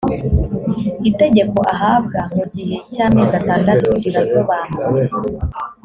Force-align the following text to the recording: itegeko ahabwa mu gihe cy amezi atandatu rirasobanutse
itegeko 1.09 1.57
ahabwa 1.73 2.19
mu 2.35 2.43
gihe 2.53 2.75
cy 2.91 2.99
amezi 3.05 3.33
atandatu 3.41 3.87
rirasobanutse 4.03 5.01